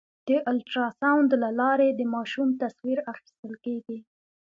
[0.27, 3.97] د الټراساونډ له لارې د ماشوم تصویر اخیستل کېږي.